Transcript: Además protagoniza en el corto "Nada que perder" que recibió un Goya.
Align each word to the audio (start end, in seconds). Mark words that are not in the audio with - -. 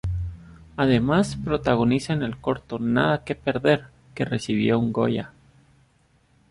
Además 0.77 1.35
protagoniza 1.45 2.13
en 2.13 2.23
el 2.23 2.35
corto 2.39 2.79
"Nada 2.79 3.23
que 3.23 3.35
perder" 3.35 3.83
que 4.15 4.25
recibió 4.25 4.79
un 4.79 4.91
Goya. 4.91 5.31